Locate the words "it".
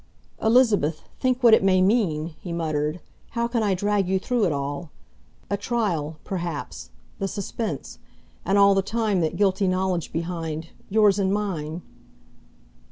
1.53-1.63, 4.45-4.51